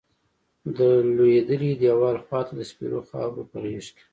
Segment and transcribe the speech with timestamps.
[0.77, 0.77] د
[1.17, 4.05] لویدلیی دیوال خواتہ د سپیرو خاور پہ غیز کیی